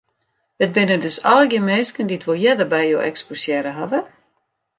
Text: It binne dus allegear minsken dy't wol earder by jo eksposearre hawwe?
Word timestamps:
It 0.63 0.73
binne 0.75 0.97
dus 1.03 1.17
allegear 1.31 1.65
minsken 1.69 2.07
dy't 2.09 2.27
wol 2.27 2.43
earder 2.49 2.69
by 2.73 2.81
jo 2.91 2.99
eksposearre 3.09 3.71
hawwe? 3.79 3.99